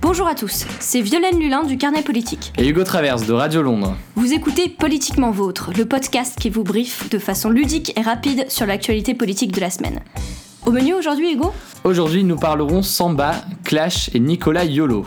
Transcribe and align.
Bonjour 0.00 0.26
à 0.26 0.34
tous, 0.34 0.66
c'est 0.80 1.00
Violaine 1.00 1.38
Lulin 1.38 1.64
du 1.64 1.78
Carnet 1.78 2.02
Politique. 2.02 2.52
Et 2.58 2.68
Hugo 2.68 2.84
Traverse 2.84 3.26
de 3.26 3.32
Radio 3.32 3.62
Londres. 3.62 3.96
Vous 4.16 4.32
écoutez 4.32 4.68
Politiquement 4.68 5.30
Vôtre, 5.30 5.70
le 5.76 5.86
podcast 5.86 6.38
qui 6.38 6.50
vous 6.50 6.62
briefe 6.62 7.08
de 7.10 7.18
façon 7.18 7.50
ludique 7.50 7.96
et 7.98 8.02
rapide 8.02 8.46
sur 8.48 8.66
l'actualité 8.66 9.14
politique 9.14 9.52
de 9.52 9.60
la 9.60 9.70
semaine. 9.70 10.00
Au 10.66 10.70
menu 10.70 10.94
aujourd'hui, 10.94 11.32
Hugo? 11.32 11.52
Aujourd'hui, 11.84 12.24
nous 12.24 12.36
parlerons 12.36 12.82
Samba, 12.82 13.44
Clash 13.64 14.10
et 14.14 14.20
Nicolas 14.20 14.64
Yolo. 14.64 15.06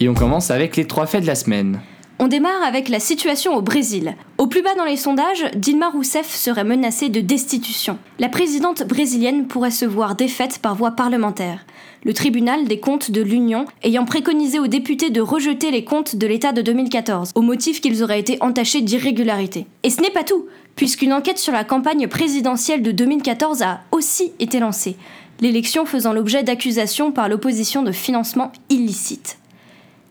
Et 0.00 0.08
on 0.08 0.14
commence 0.14 0.50
avec 0.50 0.76
les 0.76 0.86
trois 0.86 1.06
faits 1.06 1.22
de 1.22 1.26
la 1.26 1.34
semaine. 1.34 1.80
On 2.22 2.28
démarre 2.28 2.62
avec 2.62 2.90
la 2.90 3.00
situation 3.00 3.56
au 3.56 3.62
Brésil. 3.62 4.14
Au 4.36 4.46
plus 4.46 4.60
bas 4.60 4.74
dans 4.74 4.84
les 4.84 4.98
sondages, 4.98 5.46
Dilma 5.56 5.88
Rousseff 5.88 6.30
serait 6.30 6.64
menacée 6.64 7.08
de 7.08 7.22
destitution. 7.22 7.96
La 8.18 8.28
présidente 8.28 8.82
brésilienne 8.82 9.46
pourrait 9.46 9.70
se 9.70 9.86
voir 9.86 10.16
défaite 10.16 10.58
par 10.58 10.74
voie 10.74 10.90
parlementaire. 10.90 11.64
Le 12.04 12.12
tribunal 12.12 12.68
des 12.68 12.78
comptes 12.78 13.10
de 13.10 13.22
l'Union 13.22 13.64
ayant 13.82 14.04
préconisé 14.04 14.58
aux 14.58 14.66
députés 14.66 15.08
de 15.08 15.22
rejeter 15.22 15.70
les 15.70 15.82
comptes 15.82 16.16
de 16.16 16.26
l'État 16.26 16.52
de 16.52 16.60
2014, 16.60 17.30
au 17.34 17.40
motif 17.40 17.80
qu'ils 17.80 18.02
auraient 18.02 18.20
été 18.20 18.36
entachés 18.42 18.82
d'irrégularité. 18.82 19.64
Et 19.82 19.88
ce 19.88 20.02
n'est 20.02 20.10
pas 20.10 20.22
tout, 20.22 20.44
puisqu'une 20.76 21.14
enquête 21.14 21.38
sur 21.38 21.54
la 21.54 21.64
campagne 21.64 22.06
présidentielle 22.06 22.82
de 22.82 22.92
2014 22.92 23.62
a 23.62 23.80
aussi 23.92 24.32
été 24.40 24.60
lancée, 24.60 24.96
l'élection 25.40 25.86
faisant 25.86 26.12
l'objet 26.12 26.42
d'accusations 26.42 27.12
par 27.12 27.30
l'opposition 27.30 27.82
de 27.82 27.92
financement 27.92 28.52
illicite. 28.68 29.39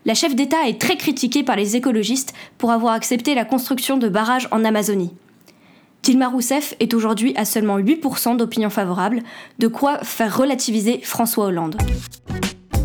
La 0.06 0.14
chef 0.14 0.34
d'État 0.34 0.66
est 0.66 0.80
très 0.80 0.96
critiquée 0.96 1.42
par 1.42 1.56
les 1.56 1.76
écologistes 1.76 2.32
pour 2.56 2.70
avoir 2.70 2.94
accepté 2.94 3.34
la 3.34 3.44
construction 3.44 3.98
de 3.98 4.08
barrages 4.08 4.48
en 4.50 4.64
Amazonie. 4.64 5.12
Dilma 6.02 6.28
Rousseff 6.28 6.74
est 6.80 6.94
aujourd'hui 6.94 7.34
à 7.36 7.44
seulement 7.44 7.78
8% 7.78 8.38
d'opinion 8.38 8.70
favorable, 8.70 9.22
de 9.58 9.68
quoi 9.68 9.98
faire 9.98 10.34
relativiser 10.34 11.00
François 11.02 11.44
Hollande. 11.44 11.76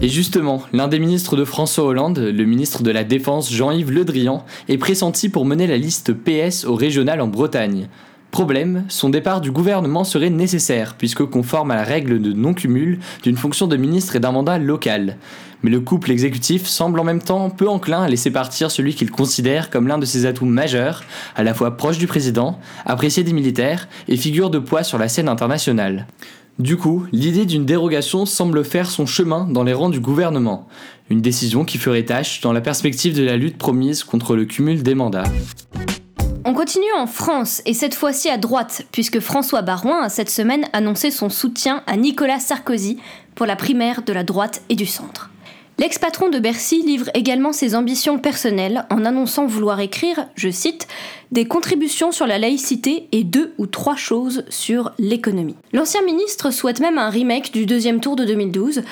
Et 0.02 0.09
justement, 0.09 0.64
l'un 0.73 0.90
des 0.90 1.00
ministres 1.00 1.38
de 1.38 1.46
François 1.46 1.86
Hollande, 1.86 2.20
le 2.20 2.44
ministre 2.44 2.84
de 2.84 2.92
la 2.92 3.06
Défense 3.06 3.50
Jean-Yves 3.50 3.92
Le 3.92 4.04
Drian, 4.04 4.44
est 4.67 4.78
pressenti 4.78 5.30
pour 5.30 5.45
mener 5.45 5.67
la 5.67 5.78
liste 5.78 6.11
PS 6.11 6.66
au 6.66 6.76
régional 6.76 7.22
en 7.22 7.28
Bretagne. 7.28 7.88
Problème, 8.36 8.83
son 8.89 9.08
départ 9.08 9.39
du 9.39 9.50
gouvernement 9.50 10.03
serait 10.03 10.30
nécessaire, 10.30 10.95
puisque 10.97 11.23
conforme 11.23 11.72
à 11.72 11.78
la 11.78 11.86
règle 11.86 12.22
de 12.22 12.33
non-cumul 12.33 13.00
d'une 13.23 13.38
fonction 13.38 13.66
de 13.66 13.77
ministre 13.77 14.17
et 14.17 14.19
d'un 14.19 14.33
mandat 14.33 14.58
local. 14.58 15.16
Mais 15.64 15.69
le 15.69 15.80
couple 15.80 16.11
exécutif 16.11 16.66
semble 16.66 17.00
en 17.00 17.05
même 17.05 17.22
temps 17.22 17.50
peu 17.50 17.69
enclin 17.69 18.02
à 18.02 18.09
laisser 18.09 18.31
partir 18.31 18.72
celui 18.72 18.94
qu'il 18.94 19.09
considère 19.09 19.69
comme 19.69 19.88
l'un 19.88 20.00
de 20.00 20.05
ses 20.05 20.25
atouts 20.25 20.45
majeurs, 20.45 21.05
à 21.38 21.44
la 21.44 21.53
fois 21.53 21.77
proche 21.77 21.97
du 21.97 22.08
président, 22.08 22.59
apprécié 22.86 23.23
des 23.23 23.31
militaires 23.31 23.88
et 24.09 24.17
figure 24.17 24.49
de 24.49 24.59
poids 24.59 24.83
sur 24.83 24.97
la 24.97 25.08
scène 25.08 25.30
internationale. 25.30 26.05
Du 26.59 26.75
coup, 26.75 27.05
l'idée 27.14 27.45
d'une 27.45 27.66
dérogation 27.66 28.25
semble 28.25 28.66
faire 28.66 28.89
son 28.92 29.05
chemin 29.05 29.47
dans 29.49 29.64
les 29.64 29.72
rangs 29.72 29.88
du 29.88 30.02
gouvernement, 30.02 30.67
une 31.09 31.22
décision 31.22 31.64
qui 31.64 31.77
ferait 31.77 32.03
tâche 32.03 32.42
dans 32.42 32.52
la 32.52 32.59
perspective 32.59 33.16
de 33.16 33.23
la 33.23 33.38
lutte 33.38 33.58
promise 33.58 34.03
contre 34.03 34.36
le 34.36 34.44
cumul 34.44 34.83
des 34.83 34.94
mandats. 34.94 35.23
On 36.48 36.54
continue 36.54 36.94
en 36.96 37.08
France, 37.08 37.64
et 37.66 37.74
cette 37.74 37.96
fois-ci 37.96 38.30
à 38.30 38.38
droite, 38.38 38.84
puisque 38.92 39.20
François 39.20 39.64
Barouin 39.64 40.04
a 40.04 40.10
cette 40.10 40.30
semaine 40.30 40.68
annoncé 40.74 41.10
son 41.10 41.30
soutien 41.30 41.82
à 41.88 41.98
Nicolas 41.98 42.40
Sarkozy 42.40 43.00
pour 43.34 43.48
la 43.48 43.56
primaire 43.56 44.04
de 44.04 44.14
la 44.14 44.24
droite 44.24 44.62
et 44.70 44.76
du 44.76 44.86
centre. 44.86 45.32
L'ex-patron 45.78 46.30
de 46.30 46.40
Bercy 46.40 46.84
livre 46.84 47.09
également 47.14 47.52
ses 47.52 47.76
ambitions 47.76 48.18
personnelles 48.18 48.86
en 48.90 49.04
annonçant 49.04 49.45
vouloir 49.45 49.82
écrire, 49.82 50.28
je 50.36 50.50
cite, 50.50 50.88
des 51.34 51.45
contributions 51.45 52.14
sur 52.14 52.28
la 52.28 52.38
laïcité 52.38 53.09
et 53.12 53.26
deux 53.26 53.54
ou 53.58 53.67
trois 53.67 53.98
choses 53.98 54.45
sur 54.48 54.94
l'économie. 55.00 55.58
L'ancien 55.73 56.02
ministre 56.04 56.50
souhaite 56.50 56.80
même 56.80 56.98
un 56.98 57.09
remake 57.09 57.52
du 57.52 57.66
deuxième 57.66 58.00
tour 58.00 58.16
de 58.16 58.23
2012 58.23 58.84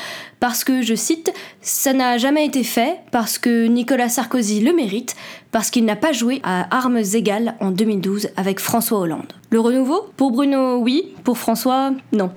parce 0.41 0.65
que, 0.65 0.81
je 0.81 0.93
cite, 0.93 1.31
ça 1.61 1.93
n'a 1.93 2.17
jamais 2.17 2.45
été 2.45 2.65
fait, 2.65 2.97
parce 3.11 3.37
que 3.37 3.67
Nicolas 3.67 4.09
Sarkozy 4.09 4.59
le 4.59 4.73
mérite, 4.73 5.15
parce 5.51 5.69
qu'il 5.69 5.85
n'a 5.85 5.95
pas 5.95 6.11
joué 6.11 6.41
à 6.43 6.75
armes 6.75 6.97
égales 7.13 7.55
en 7.61 7.71
2012 7.71 8.27
avec 8.35 8.59
François 8.59 8.99
Hollande. 8.99 9.31
Le 9.51 9.61
renouveau? 9.61 10.07
Pour 10.17 10.31
Bruno, 10.31 10.79
oui. 10.79 11.13
Pour 11.23 11.37
François, 11.37 11.91
non. 12.11 12.31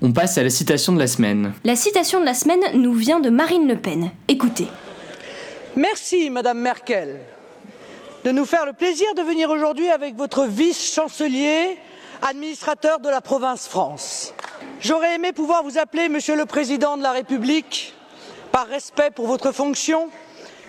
On 0.00 0.12
passe 0.12 0.38
à 0.38 0.44
la 0.44 0.50
citation 0.50 0.92
de 0.92 0.98
la 1.00 1.08
semaine. 1.08 1.52
La 1.64 1.74
citation 1.74 2.20
de 2.20 2.24
la 2.24 2.34
semaine 2.34 2.60
nous 2.74 2.92
vient 2.92 3.18
de 3.18 3.30
Marine 3.30 3.66
Le 3.66 3.76
Pen. 3.76 4.12
Écoutez. 4.28 4.68
Merci, 5.74 6.30
Madame 6.30 6.60
Merkel, 6.60 7.18
de 8.24 8.30
nous 8.30 8.44
faire 8.44 8.64
le 8.64 8.74
plaisir 8.74 9.08
de 9.16 9.22
venir 9.22 9.50
aujourd'hui 9.50 9.88
avec 9.88 10.14
votre 10.14 10.44
vice-chancelier, 10.44 11.76
administrateur 12.22 13.00
de 13.00 13.08
la 13.08 13.20
province 13.20 13.66
France. 13.66 14.34
J'aurais 14.80 15.16
aimé 15.16 15.32
pouvoir 15.32 15.64
vous 15.64 15.78
appeler 15.78 16.08
Monsieur 16.08 16.36
le 16.36 16.46
Président 16.46 16.96
de 16.96 17.02
la 17.02 17.10
République, 17.10 17.92
par 18.52 18.68
respect 18.68 19.10
pour 19.10 19.26
votre 19.26 19.50
fonction, 19.50 20.10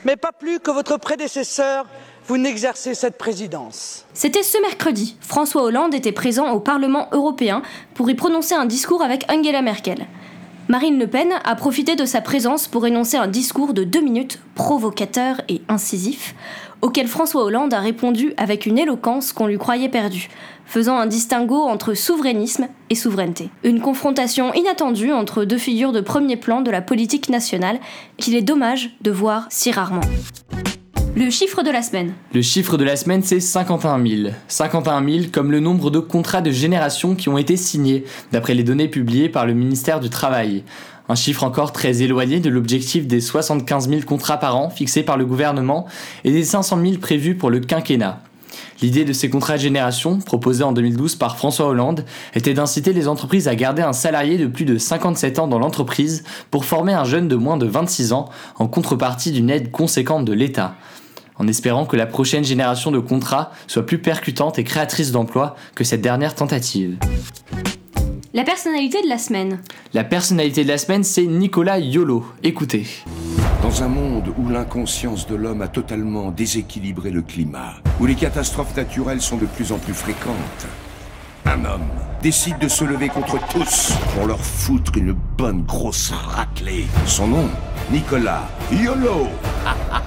mais 0.06 0.16
pas 0.16 0.32
plus 0.32 0.60
que 0.60 0.72
votre 0.72 0.98
prédécesseur, 0.98 1.86
vous 2.30 2.38
n'exercez 2.38 2.94
cette 2.94 3.18
présidence. 3.18 4.06
C'était 4.14 4.44
ce 4.44 4.62
mercredi. 4.62 5.18
François 5.20 5.64
Hollande 5.64 5.96
était 5.96 6.12
présent 6.12 6.52
au 6.52 6.60
Parlement 6.60 7.08
européen 7.12 7.64
pour 7.96 8.08
y 8.08 8.14
prononcer 8.14 8.54
un 8.54 8.68
discours 8.68 9.02
avec 9.02 9.26
Angela 9.32 9.64
Merkel. 9.64 10.06
Marine 10.68 11.00
Le 11.00 11.08
Pen 11.08 11.30
a 11.44 11.56
profité 11.56 11.96
de 11.96 12.06
sa 12.06 12.22
présence 12.22 12.68
pour 12.68 12.86
énoncer 12.86 13.18
un 13.18 13.28
discours 13.28 13.74
de 13.74 13.84
deux 13.84 14.02
minutes 14.02 14.40
provocateur 14.54 15.42
et 15.50 15.64
incisif, 15.70 16.36
auquel 16.84 17.08
François 17.08 17.44
Hollande 17.44 17.74
a 17.74 17.80
répondu 17.80 18.36
avec 18.38 18.68
une 18.68 18.78
éloquence 18.78 19.34
qu'on 19.34 19.48
lui 19.48 19.58
croyait 19.58 19.90
perdue, 19.90 20.30
faisant 20.68 21.00
un 21.00 21.08
distinguo 21.08 21.64
entre 21.64 21.96
souverainisme 21.96 22.68
et 22.92 22.96
souveraineté. 22.96 23.50
Une 23.64 23.82
confrontation 23.82 24.54
inattendue 24.54 25.12
entre 25.12 25.46
deux 25.46 25.58
figures 25.58 25.94
de 25.94 26.02
premier 26.02 26.38
plan 26.38 26.62
de 26.62 26.70
la 26.70 26.84
politique 26.84 27.30
nationale 27.30 27.80
qu'il 28.18 28.36
est 28.36 28.44
dommage 28.44 28.96
de 29.02 29.10
voir 29.10 29.48
si 29.50 29.72
rarement. 29.72 30.02
Le 31.20 31.30
chiffre 31.32 31.64
de 31.64 31.70
la 31.70 31.82
semaine. 31.82 32.14
Le 32.34 32.42
chiffre 32.42 32.78
de 32.78 32.86
la 32.86 32.96
semaine, 32.96 33.24
c'est 33.24 33.42
51 33.42 34.02
000. 34.08 34.30
51 34.48 35.06
000 35.06 35.26
comme 35.34 35.52
le 35.52 35.60
nombre 35.60 35.92
de 35.92 36.00
contrats 36.00 36.40
de 36.40 36.50
génération 36.50 37.14
qui 37.14 37.28
ont 37.28 37.38
été 37.38 37.58
signés, 37.58 38.06
d'après 38.32 38.54
les 38.54 38.64
données 38.64 38.88
publiées 38.88 39.28
par 39.28 39.46
le 39.46 39.54
ministère 39.54 40.00
du 40.00 40.10
Travail. 40.10 40.64
Un 41.10 41.16
chiffre 41.16 41.44
encore 41.44 41.74
très 41.74 42.04
éloigné 42.04 42.40
de 42.40 42.50
l'objectif 42.50 43.06
des 43.06 43.20
75 43.20 43.90
000 43.90 44.02
contrats 44.04 44.38
par 44.38 44.56
an 44.56 44.70
fixés 44.70 45.04
par 45.04 45.18
le 45.18 45.26
gouvernement 45.26 45.88
et 46.24 46.32
des 46.32 46.46
500 46.46 46.80
000 46.82 47.00
prévus 47.00 47.36
pour 47.36 47.50
le 47.50 47.60
quinquennat. 47.60 48.22
L'idée 48.82 49.04
de 49.04 49.12
ces 49.12 49.30
contrats 49.30 49.58
de 49.58 49.62
génération, 49.62 50.20
proposés 50.20 50.64
en 50.64 50.72
2012 50.72 51.18
par 51.18 51.36
François 51.36 51.68
Hollande, 51.68 52.06
était 52.34 52.54
d'inciter 52.54 52.94
les 52.94 53.10
entreprises 53.10 53.50
à 53.50 53.56
garder 53.56 53.82
un 53.82 53.92
salarié 53.92 54.38
de 54.38 54.48
plus 54.48 54.64
de 54.64 54.78
57 54.78 55.40
ans 55.40 55.48
dans 55.50 55.60
l'entreprise 55.60 56.24
pour 56.50 56.64
former 56.64 56.94
un 56.94 57.04
jeune 57.04 57.28
de 57.28 57.36
moins 57.36 57.58
de 57.58 57.66
26 57.66 58.14
ans 58.14 58.30
en 58.58 58.68
contrepartie 58.70 59.34
d'une 59.34 59.50
aide 59.50 59.70
conséquente 59.70 60.24
de 60.24 60.32
l'État 60.32 60.78
en 61.40 61.48
espérant 61.48 61.86
que 61.86 61.96
la 61.96 62.06
prochaine 62.06 62.44
génération 62.44 62.92
de 62.92 63.00
contrats 63.00 63.52
soit 63.68 63.86
plus 63.86 64.00
percutante 64.00 64.60
et 64.60 64.64
créatrice 64.64 65.12
d'emplois 65.12 65.56
que 65.74 65.84
cette 65.84 66.02
dernière 66.02 66.36
tentative. 66.36 66.98
La 68.34 68.44
personnalité 68.44 69.02
de 69.02 69.08
la 69.10 69.18
semaine. 69.18 69.60
La 69.94 70.04
personnalité 70.04 70.64
de 70.64 70.68
la 70.68 70.78
semaine, 70.78 71.04
c'est 71.04 71.26
Nicolas 71.26 71.80
Yolo. 71.80 72.24
Écoutez. 72.44 72.86
Dans 73.64 73.82
un 73.82 73.88
monde 73.88 74.34
où 74.38 74.50
l'inconscience 74.50 75.26
de 75.26 75.36
l'homme 75.36 75.64
a 75.64 75.68
totalement 75.68 76.30
déséquilibré 76.30 77.10
le 77.10 77.24
climat, 77.24 77.74
où 78.00 78.06
les 78.06 78.16
catastrophes 78.16 78.76
naturelles 78.76 79.22
sont 79.22 79.38
de 79.38 79.48
plus 79.48 79.72
en 79.72 79.80
plus 79.80 79.96
fréquentes, 79.96 80.68
un 81.46 81.66
homme 81.66 81.90
décide 82.22 82.60
de 82.60 82.68
se 82.68 82.84
lever 82.84 83.10
contre 83.10 83.40
tous 83.48 83.94
pour 84.14 84.28
leur 84.28 84.40
foutre 84.40 84.92
une 84.98 85.14
bonne 85.14 85.64
grosse 85.64 86.12
raclée. 86.12 86.86
Son 87.06 87.28
nom, 87.28 87.50
Nicolas 87.92 88.48
Yolo. 88.72 89.28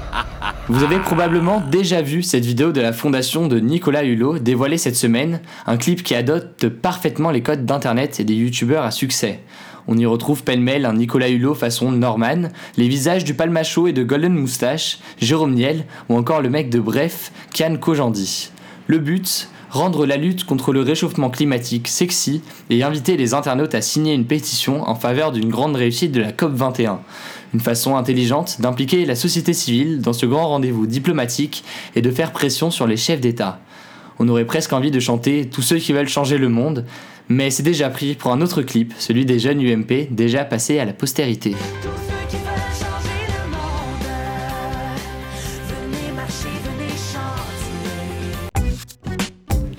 Vous 0.69 0.85
avez 0.85 1.01
probablement 1.01 1.61
déjà 1.61 2.03
vu 2.03 2.23
cette 2.23 2.45
vidéo 2.45 2.71
de 2.71 2.81
la 2.81 2.93
fondation 2.93 3.49
de 3.49 3.59
Nicolas 3.59 4.05
Hulot 4.05 4.39
dévoilée 4.39 4.79
cette 4.79 4.95
semaine, 4.95 5.41
un 5.67 5.77
clip 5.77 6.05
qui 6.05 6.15
adopte 6.15 6.69
parfaitement 6.69 7.33
les 7.33 7.43
codes 7.43 7.67
d'internet 7.67 8.21
et 8.21 8.25
des 8.25 8.35
youtubeurs 8.35 8.85
à 8.85 8.93
succès. 8.93 9.41
On 9.89 9.99
y 9.99 10.07
retrouve 10.07 10.45
pêle-mêle 10.45 10.87
un 10.87 10.93
Nicolas 10.93 11.31
Hulot 11.31 11.57
façon 11.57 11.91
Norman, 11.91 12.49
les 12.77 12.87
visages 12.87 13.25
du 13.25 13.35
Palmacho 13.35 13.89
et 13.89 13.93
de 13.93 14.05
Golden 14.05 14.35
Moustache, 14.35 15.01
Jérôme 15.21 15.55
Niel 15.55 15.85
ou 16.09 16.17
encore 16.17 16.41
le 16.41 16.49
mec 16.49 16.71
de 16.71 16.79
Bref, 16.79 17.33
Kian 17.53 17.77
Kojandi. 17.77 18.53
Le 18.87 18.99
but 18.99 19.49
rendre 19.73 20.05
la 20.05 20.19
lutte 20.19 20.45
contre 20.45 20.75
le 20.75 20.83
réchauffement 20.83 21.31
climatique 21.31 21.89
sexy 21.89 22.43
et 22.69 22.83
inviter 22.83 23.17
les 23.17 23.33
internautes 23.33 23.75
à 23.75 23.81
signer 23.81 24.13
une 24.13 24.27
pétition 24.27 24.87
en 24.87 24.95
faveur 24.95 25.33
d'une 25.33 25.49
grande 25.49 25.77
réussite 25.77 26.13
de 26.13 26.21
la 26.21 26.31
COP21. 26.31 26.99
Une 27.55 27.61
façon 27.61 27.97
intelligente 27.97 28.61
d'impliquer 28.61 29.07
la 29.07 29.17
société 29.17 29.55
civile 29.55 30.03
dans 30.03 30.13
ce 30.13 30.27
grand 30.27 30.49
rendez-vous 30.49 30.87
diplomatique 30.87 31.65
et 31.97 32.03
de 32.03 32.11
faire 32.11 32.33
pression 32.33 32.71
sur 32.71 32.87
les 32.87 32.99
chefs 32.99 33.21
d'État. 33.21 33.61
On 34.19 34.29
aurait 34.29 34.45
presque 34.45 34.75
envie 34.75 34.91
de 34.91 35.01
chanter 35.01 35.49
Tous 35.49 35.63
ceux 35.63 35.79
qui 35.79 35.95
veulent 35.95 36.09
changer 36.09 36.37
le 36.37 36.51
monde, 36.51 36.85
mais 37.31 37.51
c'est 37.51 37.63
déjà 37.63 37.89
pris 37.89 38.15
pour 38.15 38.31
un 38.31 38.43
autre 38.43 38.61
clip, 38.61 38.93
celui 38.99 39.25
des 39.25 39.39
jeunes 39.39 39.61
UMP 39.61 40.09
déjà 40.11 40.45
passé 40.45 40.81
à 40.81 40.85
la 40.85 40.93
postérité. 40.93 41.57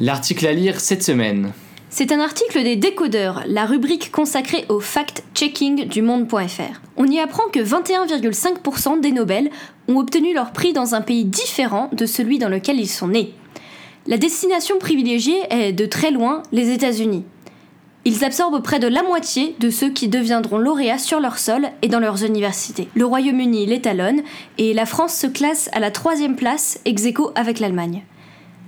L'article 0.06 0.48
à 0.48 0.52
lire 0.52 0.82
cette 0.82 1.02
semaine. 1.02 1.54
C'est 1.90 2.12
un 2.12 2.20
article 2.20 2.62
des 2.62 2.76
Décodeurs, 2.76 3.44
la 3.48 3.66
rubrique 3.66 4.12
consacrée 4.12 4.66
au 4.68 4.82
fact-checking 4.82 5.88
du 5.88 6.02
monde.fr. 6.02 6.82
On 6.98 7.06
y 7.06 7.22
apprend 7.22 7.48
que 7.54 7.62
21,5% 7.62 9.00
des 9.00 9.14
Nobel 9.14 9.50
ont 9.88 10.00
obtenu 10.00 10.34
leur 10.34 10.52
prix 10.52 10.74
dans 10.74 10.94
un 10.94 11.00
pays 11.00 11.24
différent 11.24 11.90
de 11.94 12.06
celui 12.06 12.38
dans 12.38 12.50
lequel 12.50 12.82
ils 12.82 12.90
sont 12.90 13.08
nés. 13.08 13.34
La 14.06 14.18
destination 14.18 14.78
privilégiée 14.78 15.40
est 15.50 15.72
de 15.72 15.86
très 15.86 16.12
loin 16.12 16.44
les 16.52 16.72
États-Unis. 16.72 17.24
Ils 18.04 18.26
absorbent 18.26 18.62
près 18.62 18.80
de 18.80 18.88
la 18.88 19.04
moitié 19.04 19.56
de 19.62 19.70
ceux 19.70 19.90
qui 19.90 20.10
deviendront 20.10 20.58
lauréats 20.58 20.98
sur 20.98 21.22
leur 21.22 21.38
sol 21.40 21.70
et 21.82 21.88
dans 21.88 22.02
leurs 22.02 22.26
universités. 22.26 22.90
Le 22.94 23.06
Royaume-Uni 23.06 23.68
l'étalonne 23.68 24.22
et 24.58 24.74
la 24.74 24.86
France 24.86 25.16
se 25.16 25.28
classe 25.28 25.70
à 25.72 25.80
la 25.80 25.92
troisième 25.92 26.36
place 26.36 26.82
ex 26.84 27.06
aequo 27.06 27.32
avec 27.36 27.62
l'Allemagne. 27.62 28.04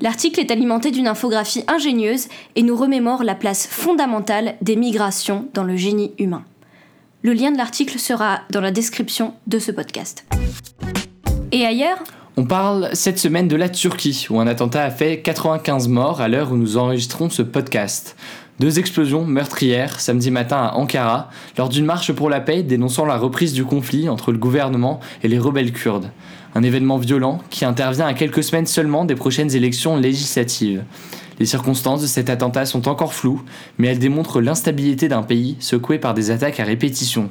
L'article 0.02 0.42
est 0.42 0.52
alimenté 0.52 0.92
d'une 0.92 1.08
infographie 1.08 1.64
ingénieuse 1.68 2.28
et 2.56 2.64
nous 2.64 2.76
remémore 2.76 3.24
la 3.24 3.34
place 3.34 3.66
fondamentale 3.66 4.56
des 4.62 4.76
migrations 4.76 5.48
dans 5.54 5.64
le 5.64 5.78
génie 5.78 6.14
humain. 6.20 6.44
Le 7.22 7.34
lien 7.34 7.52
de 7.52 7.58
l'article 7.58 7.98
sera 7.98 8.42
dans 8.52 8.62
la 8.62 8.72
description 8.72 9.34
de 9.48 9.58
ce 9.58 9.72
podcast. 9.72 10.26
Et 11.52 11.66
ailleurs? 11.66 12.04
On 12.38 12.46
parle 12.46 12.90
cette 12.92 13.18
semaine 13.18 13.48
de 13.48 13.56
la 13.56 13.70
Turquie, 13.70 14.28
où 14.30 14.42
un 14.42 14.48
attentat 14.48 14.84
a 14.84 14.92
fait 14.92 15.22
95 15.22 15.88
morts 15.88 16.20
à 16.20 16.28
l'heure 16.28 16.52
où 16.52 16.58
nous 16.58 16.76
enregistrons 16.76 17.30
ce 17.30 17.42
podcast. 17.42 18.18
Deux 18.58 18.80
explosions 18.80 19.26
meurtrières 19.26 20.00
samedi 20.00 20.32
matin 20.32 20.56
à 20.58 20.76
Ankara, 20.76 21.30
lors 21.58 21.68
d'une 21.68 21.84
marche 21.84 22.14
pour 22.14 22.30
la 22.30 22.40
paix 22.40 22.64
dénonçant 22.64 23.04
la 23.04 23.18
reprise 23.18 23.52
du 23.52 23.66
conflit 23.66 24.08
entre 24.08 24.32
le 24.32 24.38
gouvernement 24.38 25.02
et 25.24 25.28
les 25.28 25.40
rebelles 25.40 25.74
kurdes. 25.74 26.10
Un 26.56 26.64
événement 26.64 26.98
violent 26.98 27.42
qui 27.50 27.66
intervient 27.66 28.08
à 28.08 28.14
quelques 28.14 28.46
semaines 28.46 28.66
seulement 28.66 29.04
des 29.04 29.16
prochaines 29.16 29.54
élections 29.54 29.98
législatives. 29.98 30.86
Les 31.38 31.46
circonstances 31.46 32.02
de 32.02 32.08
cet 32.08 32.30
attentat 32.30 32.66
sont 32.66 32.88
encore 32.88 33.14
floues, 33.14 33.42
mais 33.78 33.90
elles 33.90 34.00
démontrent 34.00 34.40
l'instabilité 34.40 35.10
d'un 35.10 35.24
pays 35.24 35.58
secoué 35.60 36.00
par 36.00 36.14
des 36.14 36.32
attaques 36.32 36.62
à 36.62 36.64
répétition. 36.64 37.30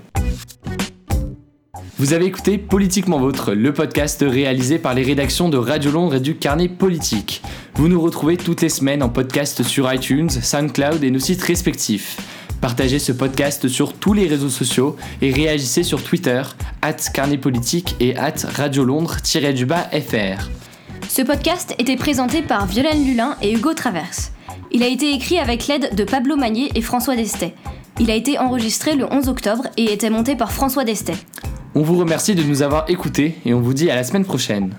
Vous 1.96 2.12
avez 2.12 2.26
écouté 2.26 2.58
Politiquement 2.58 3.20
Vôtre, 3.20 3.52
le 3.52 3.73
podcast 3.73 4.25
réalisé 4.26 4.81
par 4.81 4.94
les 4.94 5.05
rédactions 5.05 5.49
de 5.49 5.56
Radio 5.56 5.93
Londres 5.93 6.17
et 6.17 6.20
du 6.20 6.35
Carnet 6.35 6.69
Politique. 6.69 7.41
Vous 7.75 7.87
nous 7.87 8.00
retrouvez 8.00 8.37
toutes 8.37 8.62
les 8.62 8.69
semaines 8.69 9.00
en 9.00 9.08
podcast 9.08 9.62
sur 9.62 9.93
iTunes, 9.93 10.29
SoundCloud 10.29 11.05
et 11.05 11.12
nos 11.12 11.20
sites 11.20 11.43
respectifs. 11.43 12.19
Partagez 12.61 12.99
ce 12.99 13.12
podcast 13.12 13.69
sur 13.69 13.93
tous 13.93 14.12
les 14.12 14.26
réseaux 14.26 14.49
sociaux 14.49 14.96
et 15.23 15.32
réagissez 15.32 15.85
sur 15.85 16.02
Twitter, 16.02 16.43
at 16.82 16.94
Carnet 17.14 17.38
et 18.00 18.17
at 18.17 18.35
Radio 18.56 18.85
Londres-FR. 18.85 20.50
Ce 21.08 21.23
podcast 21.23 21.76
était 21.79 21.96
présenté 21.96 22.43
par 22.43 22.67
Violaine 22.67 23.06
Lulin 23.06 23.37
et 23.41 23.52
Hugo 23.52 23.73
Traverse. 23.73 24.32
Il 24.73 24.82
a 24.82 24.88
été 24.88 25.12
écrit 25.14 25.38
avec 25.38 25.69
l'aide 25.69 25.94
de 25.94 26.02
Pablo 26.02 26.35
Magnier 26.35 26.73
et 26.75 26.82
François 26.82 27.14
Destet. 27.14 27.55
Il 28.00 28.11
a 28.11 28.17
été 28.17 28.37
enregistré 28.41 28.96
le 28.96 29.06
11 29.12 29.29
octobre 29.29 29.69
et 29.76 29.93
était 29.93 30.11
monté 30.11 30.35
par 30.35 30.50
François 30.50 30.82
Destet. 30.82 31.14
On 31.76 31.82
vous 31.82 31.99
remercie 31.99 32.37
de 32.37 32.43
nous 32.44 32.62
avoir 32.62 32.88
écoutés 32.88 33.35
et 33.44 33.53
on 33.53 33.61
vous 33.61 33.75
dit 33.75 33.91
à 33.91 33.97
la 33.97 34.05
semaine 34.05 34.25
prochaine. 34.25 34.75